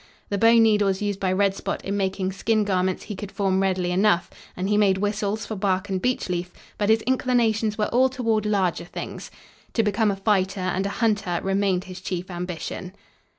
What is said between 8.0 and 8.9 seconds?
toward larger